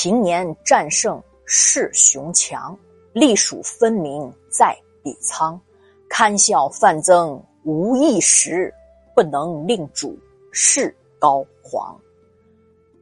[0.00, 2.78] 平年战胜势雄强，
[3.12, 4.72] 隶属分明在
[5.02, 5.60] 彼仓。
[6.08, 8.72] 堪笑范增无一时，
[9.12, 10.16] 不能令主
[10.52, 12.00] 事高皇。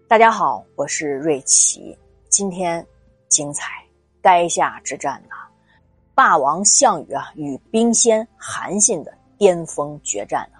[0.09, 1.95] 大家好，我是瑞奇，
[2.30, 2.85] 今天
[3.29, 3.85] 精彩
[4.23, 5.35] 垓下之战呐，
[6.15, 10.59] 霸王项羽啊与兵仙韩信的巅峰决战呢。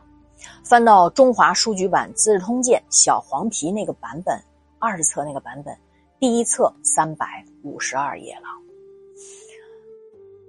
[0.63, 4.39] 翻到中华书局版《资治通鉴》小黄皮那个版本，
[4.79, 5.75] 二十册那个版本，
[6.27, 7.25] 第一册三百
[7.63, 8.49] 五十二页了。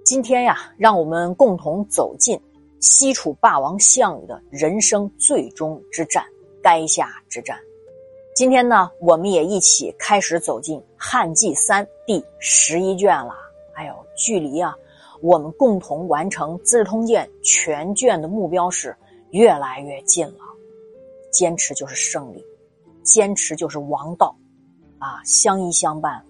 [0.04, 2.36] 今天呀，让我们共同走进
[2.80, 6.24] 西楚霸王项羽的人生最终之战——
[6.64, 7.56] 垓下之战。
[8.34, 13.32] 今天呢，我们也一起开始走进《汉纪三》第十一卷了。
[13.74, 14.74] 哎呦，距离啊，
[15.22, 18.92] 我们共同完成《资治通鉴》全卷的目标是。
[19.30, 20.40] 越来越近了，
[21.30, 22.44] 坚持就是胜利，
[23.04, 24.34] 坚持就是王道，
[24.98, 26.22] 啊，相依相伴。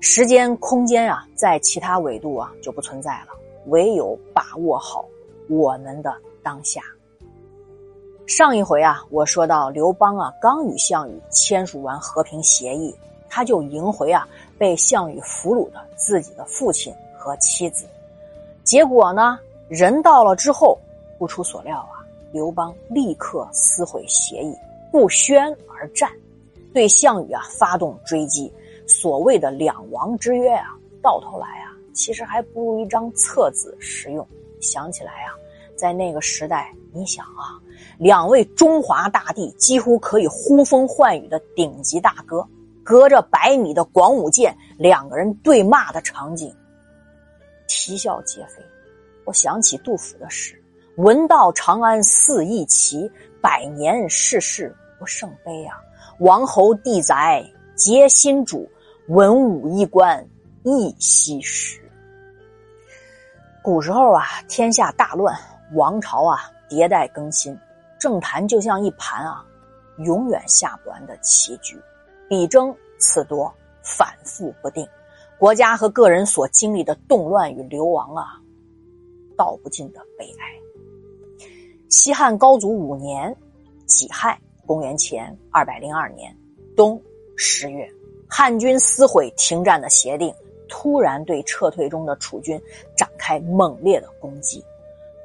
[0.00, 3.28] 时间、空间啊，在其他维度啊就不存在了，
[3.66, 5.04] 唯有把握好
[5.48, 6.80] 我们的当下。
[8.26, 12.94] 上一回啊，我说到刘邦啊，刚与项羽签署完和平协议，
[13.28, 17.86] 他就迎回啊被项羽俘虏的自己的父亲和妻子。
[18.64, 20.78] 结果呢，人到了之后。
[21.18, 22.00] 不出所料啊，
[22.32, 24.56] 刘邦立刻撕毁协议，
[24.90, 26.10] 不宣而战，
[26.72, 28.52] 对项羽啊发动追击。
[28.86, 34.26] 所谓的两王之约啊，到头来啊，其实还不如一张册子实用。
[34.60, 35.30] 想起来啊，
[35.76, 37.54] 在那个时代，你想啊，
[37.98, 42.46] 两位中华大地几乎可以呼风唤雨的顶级大哥，
[42.82, 46.54] 隔着百米的广武剑，两个人对骂的场景，
[47.68, 48.62] 啼笑皆非。
[49.24, 50.60] 我想起杜甫的诗。
[50.96, 55.78] 闻道长安寺一齐，百年世事不胜悲啊！
[56.20, 57.42] 王侯地宅
[57.74, 58.70] 皆新主，
[59.08, 60.22] 文武衣冠
[60.64, 61.80] 亦昔时。
[63.62, 65.34] 古时候啊，天下大乱，
[65.72, 67.58] 王朝啊迭代更新，
[67.98, 69.42] 政坛就像一盘啊
[70.04, 71.80] 永远下不完的棋局，
[72.28, 73.50] 比争此夺，
[73.82, 74.86] 反复不定。
[75.38, 78.36] 国家和个人所经历的动乱与流亡啊，
[79.38, 81.48] 道不尽的悲哀。
[81.88, 83.34] 西汉高祖五年，
[83.86, 84.38] 己亥，
[84.70, 86.32] 公元前二百零二年
[86.76, 87.02] 冬
[87.34, 87.92] 十月，
[88.28, 90.32] 汉军撕毁停战的协定，
[90.68, 92.56] 突然对撤退中的楚军
[92.96, 94.64] 展开猛烈的攻击。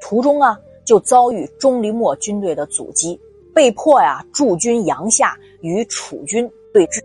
[0.01, 3.21] 途中啊，就遭遇钟离昧军队的阻击，
[3.53, 6.99] 被迫呀驻军阳夏与楚军对峙。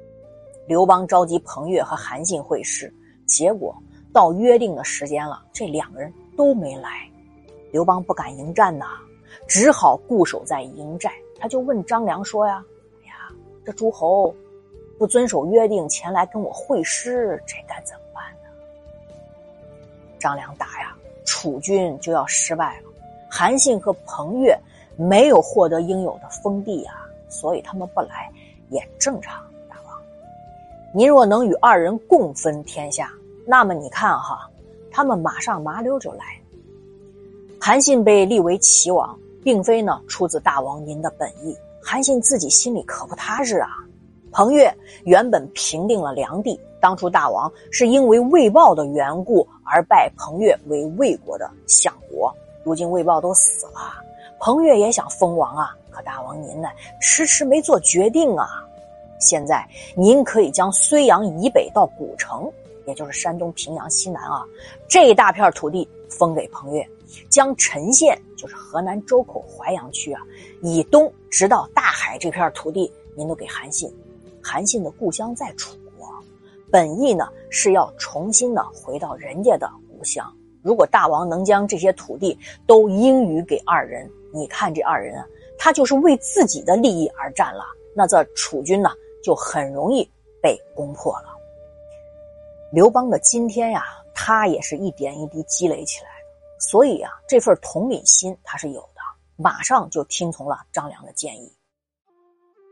[0.67, 2.91] 刘邦召集彭越和韩信会师，
[3.27, 3.77] 结果
[4.15, 7.07] 到约定的时间了，这两个人都没来。
[7.71, 8.87] 刘邦不敢迎战呐。
[9.47, 12.63] 只好固守在营寨，他就问张良说：“呀，
[13.03, 13.35] 哎呀，
[13.65, 14.35] 这诸侯
[14.99, 18.51] 不遵守约定前来跟我会师，这该怎么办呢？”
[20.21, 22.91] 张良答呀：“楚军就要失败了，
[23.31, 24.55] 韩信和彭越
[24.97, 28.31] 没有获得应有的封地啊，所以他们不来
[28.69, 29.43] 也正常。
[29.67, 29.99] 大王，
[30.93, 33.11] 您若能与二人共分天下，
[33.47, 34.51] 那么你看哈，
[34.91, 36.25] 他们马上麻溜就来。
[37.59, 43.69] 韩信被立为齐王。”并非呢出自大王您的本意，韩信自己心里可不踏实啊。
[44.33, 44.73] 彭越
[45.05, 53.93] 原本平定了梁地，当初大王是因为魏豹的缘故而拜彭越为魏国的相国，如今魏豹都死了，
[54.39, 56.69] 彭越也想封王啊，可大王您呢
[57.01, 58.47] 迟迟没做决定啊。
[59.19, 62.51] 现在您可以将睢阳以北到古城，
[62.91, 64.45] 也就是山东平阳西南啊，
[64.89, 66.87] 这一大片土地封给彭越。
[67.29, 70.21] 将陈县，就是河南周口淮阳区啊，
[70.63, 73.93] 以东直到大海这片土地，您都给韩信。
[74.43, 76.09] 韩信的故乡在楚国，
[76.71, 80.33] 本意呢是要重新的回到人家的故乡。
[80.63, 85.27] 如果大王能将这些土地都应予给二人，你看这二人啊，
[85.59, 88.91] 他就是为自己的利益而战了，那这楚军呢
[89.21, 90.09] 就很容易
[90.41, 91.30] 被攻破了。
[92.73, 93.83] 刘邦的今天呀，
[94.15, 96.61] 他也是一点一滴积累起来的。
[96.61, 99.01] 所以啊，这份同理心他是有的，
[99.35, 101.53] 马上就听从了张良的建议。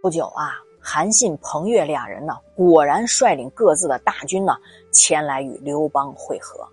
[0.00, 4.56] 不久啊，韩信、彭越两人呢，果然率领各自的大军呢，
[4.92, 6.64] 前来与刘邦会合。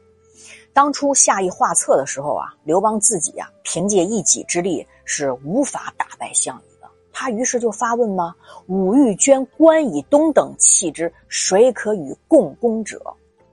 [0.71, 6.74] 当初下议画策的时候啊，刘邦自己呀，凭借一己之力是无法打败项羽。
[7.17, 8.35] 他于是就发问吗？
[8.67, 13.01] 吾欲捐关以东等弃之，谁可与共攻者？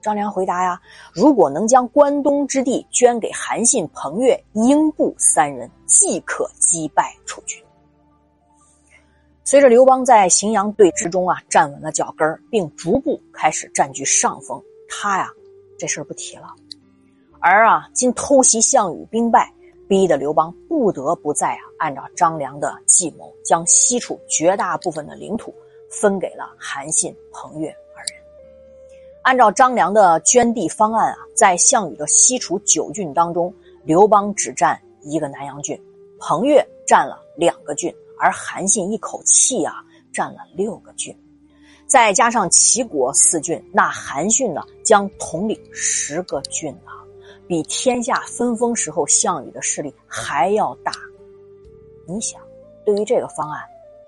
[0.01, 0.81] 张良回答呀
[1.15, 7.57] ：“如果能将关东之地捐给韩信、彭越、英布三人，即可击败楚军。”
[9.45, 15.29] 随着刘邦在荥阳对峙中啊站稳了脚跟并逐步开始占据上风，他呀
[15.79, 16.53] 这事儿不提了。
[17.39, 19.53] 而啊，今偷袭项羽兵败，
[19.93, 25.53] 逼得刘邦不得不再啊按照张良的计谋，将西楚绝大部分的领土
[25.87, 28.19] 分给了韩信、彭越二人。
[29.21, 33.53] 按照张良的捐地方案啊，在项羽的西楚九郡当中，
[33.83, 35.79] 刘邦只占一个南阳郡，
[36.17, 37.93] 彭越占了两个郡。
[38.17, 39.75] 而韩信一口气啊
[40.11, 41.15] 占了六个郡，
[41.85, 47.02] 再加上齐国四郡，那韩信呢将统领十个郡啊，
[47.47, 50.91] 比天下分封时候项羽的势力还要大。
[52.05, 52.41] 你想，
[52.85, 53.61] 对于这个方案，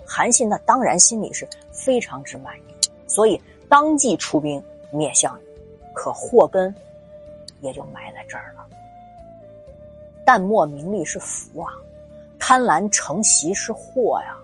[0.05, 2.61] 韩信那当然心里是非常之满意，
[3.07, 4.61] 所以当即出兵
[4.91, 5.45] 灭项羽。
[5.93, 6.75] 可祸根
[7.61, 8.67] 也就埋在这儿了。
[10.25, 11.71] 淡漠名利是福啊。
[12.37, 14.37] 贪婪成习是祸呀，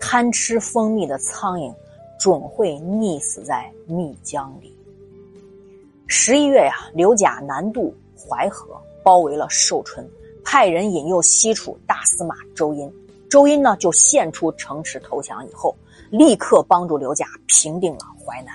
[0.00, 1.72] 贪吃蜂蜜的苍蝇，
[2.18, 4.76] 准会溺死在蜜浆里。
[6.08, 10.08] 十一月呀，刘贾南渡淮河，包围了寿春，
[10.44, 12.92] 派人引诱西楚大司马周殷。
[13.30, 15.74] 周殷呢，就献出城池投降，以后
[16.10, 18.52] 立刻帮助刘贾平定了淮南，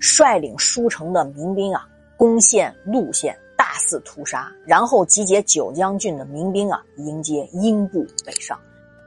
[0.00, 3.36] 率领舒城的民兵啊，攻陷陆县。
[3.56, 8.56] 大肆屠杀，然后集结九江郡的民兵啊，迎接英布北上，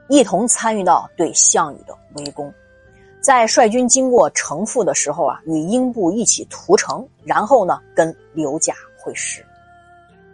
[0.08, 2.52] 一同参与到对项羽的围攻。
[3.18, 9.44] 在率军经过城父的时候啊，与英布一起屠城，然后呢，跟刘贾会师。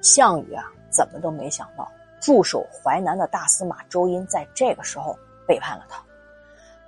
[0.03, 1.91] 项羽啊，怎么都没想到，
[2.21, 5.17] 驻守淮南的大司马周殷在这个时候
[5.47, 6.03] 背叛了他。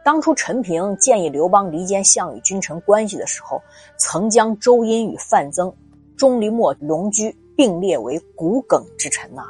[0.03, 3.61] 当初陈平建议刘邦离间项羽君臣关系的时候，
[3.99, 5.73] 曾将周殷与范增。
[6.17, 9.43] 钟离莫、龙驹并列为骨梗之臣呐，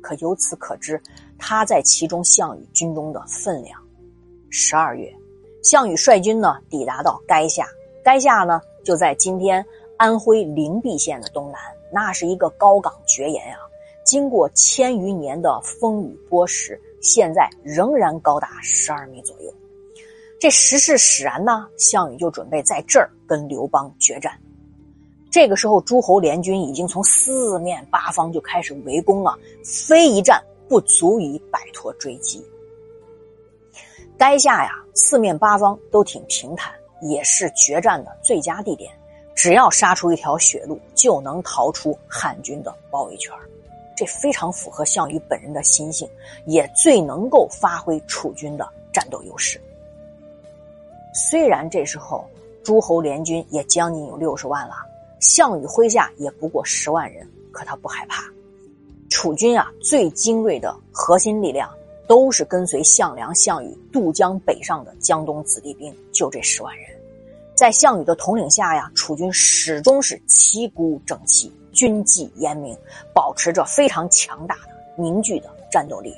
[0.00, 1.00] 可由此可知
[1.38, 3.80] 他在其中项羽军中的分量。
[4.50, 5.14] 十二月，
[5.62, 7.68] 项羽率军呢抵达到垓下，
[8.04, 9.64] 垓下呢就在今天
[9.96, 11.60] 安徽灵璧县的东南，
[11.92, 13.60] 那是一个高岗绝岩啊，
[14.02, 19.52] 经过千余年的风雨剥蚀，现在仍然高达十二米左右。
[20.40, 24.32] 这时势使然呢，项羽就准备在这儿跟刘邦决战。
[25.30, 32.44] 这个时候，诸侯联军已经从四面八方就开始围攻了，非一战不足以摆脱追击。
[34.18, 36.72] 垓下呀，四面八方都挺平坦，
[37.02, 38.92] 也是决战的最佳地点。
[39.34, 43.34] 只要杀出一条血路，就能逃出汉军的包围圈。
[43.96, 46.08] 这非常符合项羽本人的心性，
[46.46, 49.60] 也最能够发挥楚军的战斗优势。
[51.14, 52.24] 虽然这时候
[52.62, 54.74] 诸侯联军也将近有六十万了。
[55.20, 58.24] 项羽麾下也不过十万人，可他不害怕。
[59.08, 61.70] 楚军啊，最精锐的核心力量
[62.08, 66.88] 都是跟随项梁、项羽渡江北上的江东子弟兵，就这十万人。
[67.62, 72.76] 在项羽的统领下呀，楚军始终是旗鼓整齐，军纪严明，
[73.14, 76.12] 保持着非常强大的凝聚的战斗力。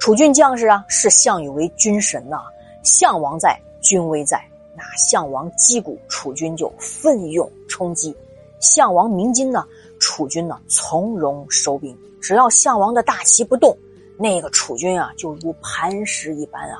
[0.00, 2.38] 楚军将士啊，视项羽为军神呐，
[2.82, 4.44] 项王在，军威在。
[4.76, 8.12] 那项王击鼓，楚军就奋勇冲击；
[8.58, 9.64] 项王鸣金呢，
[10.00, 11.96] 楚军呢从容收兵。
[12.20, 13.78] 只要项王的大旗不动，
[14.18, 16.78] 那个楚军啊就如磐石一般啊，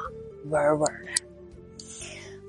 [0.50, 1.29] 稳稳的。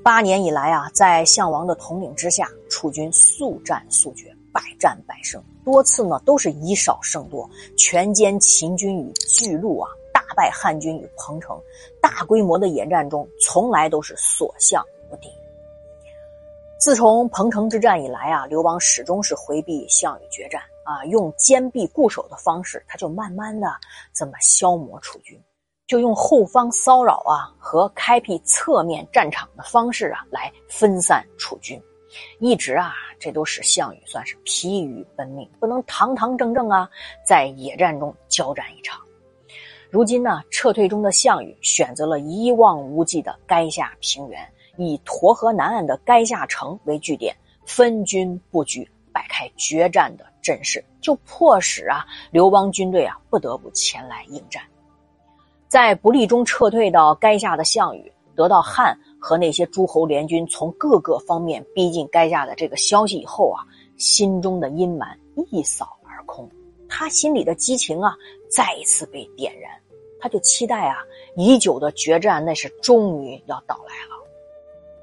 [0.03, 7.47] 八年以来啊，在项王的统领之下，楚军速战速决，百战百胜，多次呢都是以少胜多，
[7.77, 11.55] 全歼秦军与巨鹿啊，大败汉军与彭城。
[12.01, 14.83] 大规模的野战中，从来都是所向。
[15.11, 15.29] 无敌。
[16.79, 23.71] 自从彭城之战以来啊，刘邦始终是回避项羽决战啊，用坚壁固守的方式，他就慢慢的
[24.15, 25.39] 这么消磨楚军，
[25.91, 31.77] 就用后方骚扰啊和开辟侧面战场的方式啊来分散楚军，
[32.39, 36.89] 一直啊这都使项羽算是疲于奔命，不能堂堂正正啊
[37.27, 39.01] 在野战中交战一场。
[39.89, 44.39] 如今呢，撤退中的项羽选择了一望无际的垓下平原。
[44.77, 54.63] 以沱河南岸的垓下城为据点，分军布局，摆开决战的阵势，就迫使啊刘邦军队啊不得不前来应战。
[55.71, 63.63] 在不利中撤退到垓下的项羽，得到汉和那些诸侯联军从各个方面逼近垓下的这个消息以后啊，
[63.95, 65.15] 心中的阴霾
[65.49, 66.45] 一扫而空，
[66.89, 68.13] 他心里的激情啊
[68.49, 69.71] 再一次被点燃，
[70.19, 70.97] 他就期待啊
[71.37, 74.21] 已久的决战那是终于要到来了。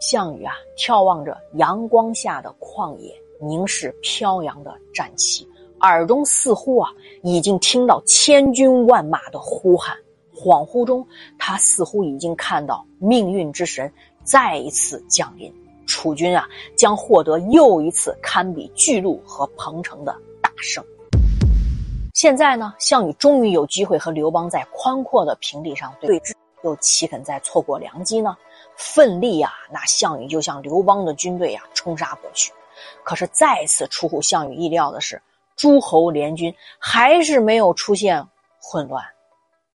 [0.01, 5.49] 项羽啊，眺望着阳光下的旷野，凝视飘扬的战旗，
[5.81, 9.97] 耳中似乎啊，已经听到千军万马的呼喊，
[10.39, 11.05] 恍惚中，
[11.37, 13.93] 他似乎已经看到命运之神
[14.23, 15.53] 再一次降临，
[15.85, 20.85] 楚军啊将获得又一次堪比巨鹿和彭城的大胜。
[22.15, 28.37] 现在呢，项羽终于有机会和刘邦在宽阔的平地上对峙，又岂肯再错过良机呢？
[28.77, 32.53] 奋力啊，那项羽就向刘邦的军队啊冲杀过去。
[33.03, 35.21] 可是再次出乎项羽意料的是，
[35.57, 38.25] 诸侯联军还是没有出现
[38.61, 39.05] 混乱。